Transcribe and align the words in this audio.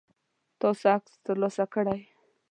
تاسو 0.59 0.83
عکس 0.93 1.13
ترلاسه 1.25 1.65
کړئ؟ 1.73 1.99